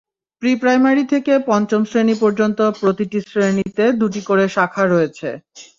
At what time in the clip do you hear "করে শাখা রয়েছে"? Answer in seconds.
4.21-5.29